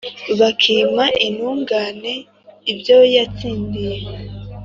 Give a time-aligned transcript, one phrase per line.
[0.39, 2.13] bakima intungane
[2.71, 3.99] ibyo yatsindiye.